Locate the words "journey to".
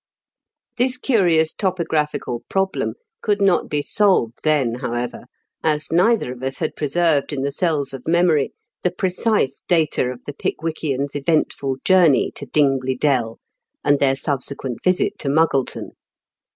11.85-12.47